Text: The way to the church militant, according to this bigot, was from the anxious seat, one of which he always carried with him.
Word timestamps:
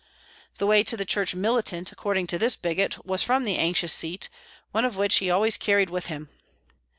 The 0.57 0.65
way 0.65 0.83
to 0.85 0.97
the 0.97 1.05
church 1.05 1.35
militant, 1.35 1.91
according 1.91 2.25
to 2.25 2.39
this 2.39 2.55
bigot, 2.55 3.05
was 3.05 3.21
from 3.21 3.43
the 3.43 3.59
anxious 3.59 3.93
seat, 3.93 4.29
one 4.71 4.83
of 4.83 4.97
which 4.97 5.17
he 5.17 5.29
always 5.29 5.57
carried 5.57 5.91
with 5.91 6.07
him. 6.07 6.27